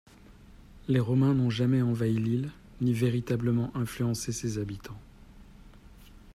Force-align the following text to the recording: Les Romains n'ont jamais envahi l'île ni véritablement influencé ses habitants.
Les 0.87 0.99
Romains 0.99 1.35
n'ont 1.35 1.51
jamais 1.51 1.83
envahi 1.83 2.17
l'île 2.17 2.49
ni 2.81 2.91
véritablement 2.91 3.71
influencé 3.77 4.31
ses 4.31 4.57
habitants. 4.57 4.97